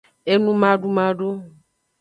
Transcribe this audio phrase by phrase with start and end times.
[0.33, 1.29] Enumadumadu.